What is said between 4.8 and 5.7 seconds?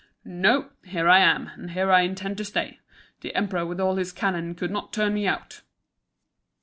turn me out."